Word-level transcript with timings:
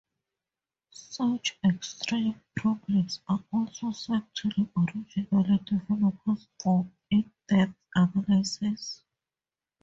Such 0.89 1.59
extreme 1.63 2.41
problems 2.55 3.19
are 3.29 3.43
also 3.53 3.91
sent 3.91 4.33
to 4.37 4.49
the 4.49 4.67
original 4.75 5.59
developers 5.63 6.47
for 6.59 6.89
in-depth 7.11 7.75
analysis. 7.93 9.03